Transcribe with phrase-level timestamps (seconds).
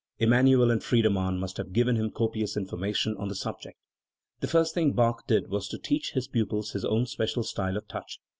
[0.17, 3.77] Emmanuel and Friede mann must have given him copious information on the subject.
[4.39, 7.87] "The first thing Bach did was to teach his pupils his own special style of
[7.87, 8.19] touch.